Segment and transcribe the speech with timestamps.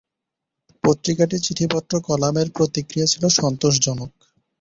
[0.83, 4.11] পত্রিকাটির চিঠিপত্র কলামের প্রতিক্রিয়া ছিল সন্তোষজনক।